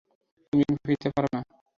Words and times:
তুমি 0.53 0.61
এখানে 0.63 0.79
ফিরতে 0.83 1.07
পারবে 1.15 1.29
না। 1.35 1.41